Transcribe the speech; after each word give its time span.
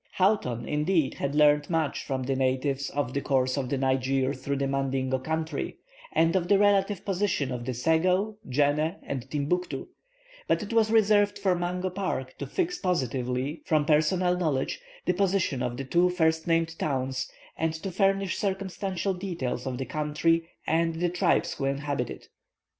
Houghton, 0.13 0.67
indeed, 0.67 1.13
had 1.13 1.35
learned 1.35 1.69
much 1.69 2.03
from 2.03 2.23
the 2.23 2.35
natives 2.35 2.89
of 2.89 3.13
the 3.13 3.21
course 3.21 3.55
of 3.55 3.69
the 3.69 3.77
Niger 3.77 4.33
through 4.33 4.55
the 4.55 4.65
Mandingo 4.65 5.19
country, 5.19 5.77
and 6.11 6.35
of 6.35 6.47
the 6.47 6.57
relative 6.57 7.05
positions 7.05 7.51
of 7.69 7.75
Sego, 7.75 8.35
Djennéh, 8.49 8.95
and 9.03 9.29
Timbuctoo; 9.29 9.89
but 10.47 10.63
it 10.63 10.73
was 10.73 10.89
reserved 10.89 11.37
for 11.37 11.53
Mungo 11.53 11.91
Park 11.91 12.35
to 12.39 12.47
fix 12.47 12.79
positively, 12.79 13.61
from 13.67 13.85
personal 13.85 14.35
knowledge, 14.35 14.79
the 15.05 15.13
position 15.13 15.61
of 15.61 15.77
the 15.77 15.85
two 15.85 16.09
first 16.09 16.47
named 16.47 16.79
towns, 16.79 17.29
and 17.55 17.75
to 17.75 17.91
furnish 17.91 18.39
circumstantial 18.39 19.13
details 19.13 19.67
of 19.67 19.77
the 19.77 19.85
country, 19.85 20.49
and 20.65 20.95
the 20.95 21.09
tribes 21.09 21.53
who 21.53 21.65
inhabit 21.65 22.09
it. 22.09 22.27